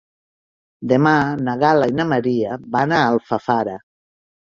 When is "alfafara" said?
3.15-3.81